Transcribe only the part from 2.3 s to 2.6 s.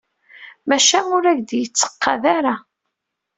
ara.